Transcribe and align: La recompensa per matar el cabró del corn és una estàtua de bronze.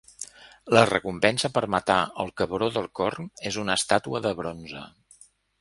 La 0.75 0.81
recompensa 0.91 1.51
per 1.57 1.63
matar 1.75 1.99
el 2.25 2.33
cabró 2.43 2.71
del 2.79 2.89
corn 3.01 3.31
és 3.51 3.63
una 3.65 3.79
estàtua 3.83 4.23
de 4.29 4.37
bronze. 4.41 4.83